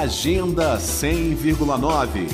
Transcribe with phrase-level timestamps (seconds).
[0.00, 2.26] Agenda 100,9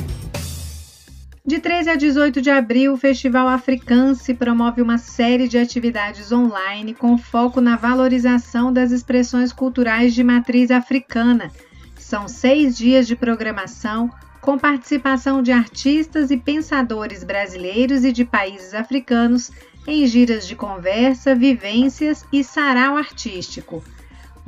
[1.45, 6.95] de 13 a 18 de abril, o Festival Africance promove uma série de atividades online
[6.95, 11.51] com foco na valorização das expressões culturais de matriz africana.
[11.97, 14.09] São seis dias de programação
[14.41, 19.51] com participação de artistas e pensadores brasileiros e de países africanos
[19.85, 23.83] em giras de conversa, vivências e sarau artístico.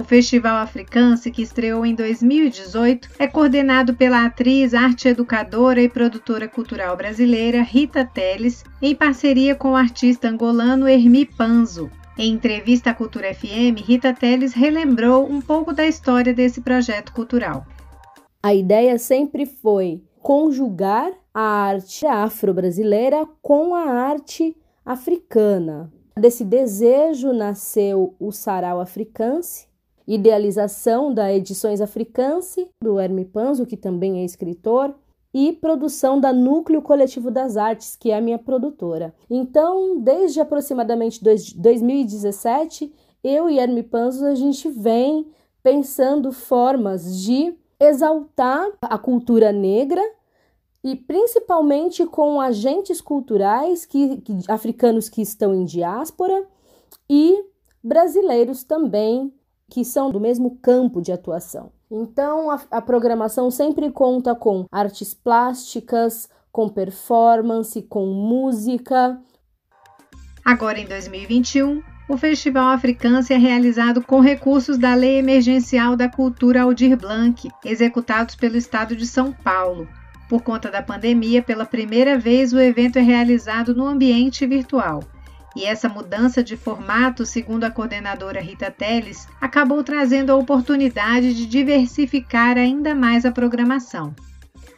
[0.01, 6.49] O Festival Africance, que estreou em 2018, é coordenado pela atriz, arte educadora e produtora
[6.49, 11.91] cultural brasileira Rita Teles, em parceria com o artista angolano Hermi Panzo.
[12.17, 17.67] Em entrevista à Cultura FM, Rita Teles relembrou um pouco da história desse projeto cultural.
[18.43, 25.93] A ideia sempre foi conjugar a arte afro-brasileira com a arte africana.
[26.19, 29.70] Desse desejo nasceu o Sarau Africance,
[30.15, 34.93] idealização da Edições Africance, do Hermi Panzo, que também é escritor,
[35.33, 39.15] e produção da Núcleo Coletivo das Artes, que é a minha produtora.
[39.31, 45.29] Então, desde aproximadamente 2017, eu e Hermi Panzo a gente vem
[45.63, 50.03] pensando formas de exaltar a cultura negra
[50.83, 56.45] e principalmente com agentes culturais que, que, africanos que estão em diáspora
[57.09, 57.45] e
[57.83, 59.33] brasileiros também
[59.71, 61.71] que são do mesmo campo de atuação.
[61.91, 69.19] Então, a, a programação sempre conta com artes plásticas, com performance, com música.
[70.45, 76.63] Agora, em 2021, o Festival Africância é realizado com recursos da Lei Emergencial da Cultura
[76.63, 79.89] Aldir Blanc, executados pelo Estado de São Paulo.
[80.29, 85.03] Por conta da pandemia, pela primeira vez o evento é realizado no ambiente virtual.
[85.57, 91.47] E essa mudança de formato, segundo a coordenadora Rita Teles, acabou trazendo a oportunidade de
[91.47, 94.15] diversificar ainda mais a programação.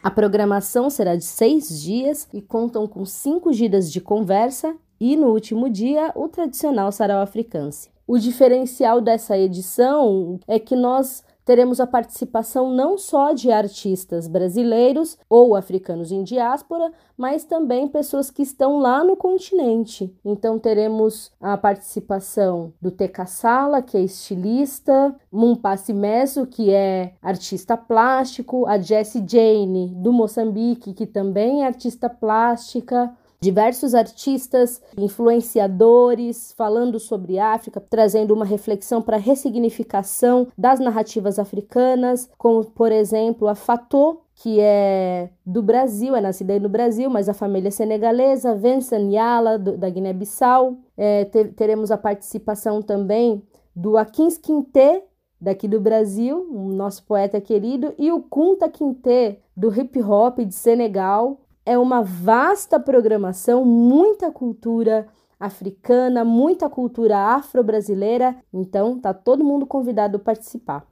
[0.01, 5.27] A programação será de seis dias e contam com cinco giras de conversa e, no
[5.27, 7.89] último dia, o tradicional sarau africance.
[8.05, 15.17] O diferencial dessa edição é que nós teremos a participação não só de artistas brasileiros
[15.29, 20.15] ou africanos em diáspora, mas também pessoas que estão lá no continente.
[20.23, 27.75] Então teremos a participação do Teca Sala, que é estilista, Mumpassi Meso, que é artista
[27.77, 36.97] plástico, a Jessie Jane do Moçambique, que também é artista plástica, diversos artistas, influenciadores falando
[36.97, 43.53] sobre África, trazendo uma reflexão para a ressignificação das narrativas africanas, como por exemplo a
[43.53, 48.55] Fatô, que é do Brasil, é nascida aí no Brasil, mas a família é senegalesa,
[48.55, 50.77] Vincent Yala, do, da Guiné-Bissau.
[50.97, 53.43] É, teremos a participação também
[53.75, 55.03] do Akins Quinté,
[55.39, 60.55] daqui do Brasil, o nosso poeta querido, e o Kunta Quinté, do hip hop de
[60.55, 65.07] Senegal, é uma vasta programação, muita cultura
[65.39, 70.85] africana, muita cultura afro-brasileira, então tá todo mundo convidado a participar.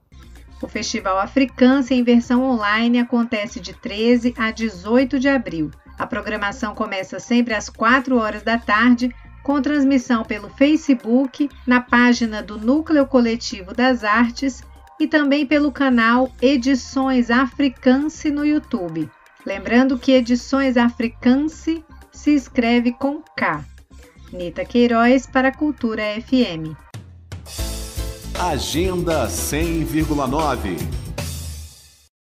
[0.62, 5.70] O Festival Africância em versão online acontece de 13 a 18 de abril.
[5.98, 9.10] A programação começa sempre às 4 horas da tarde,
[9.42, 14.62] com transmissão pelo Facebook, na página do Núcleo Coletivo das Artes
[15.00, 19.10] e também pelo canal Edições Africance no YouTube.
[19.44, 23.64] Lembrando que Edições Africance se escreve com K.
[24.32, 26.76] Nita Queiroz para a Cultura FM.
[28.38, 31.01] Agenda 100,9